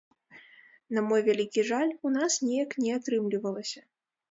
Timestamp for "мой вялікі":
1.09-1.67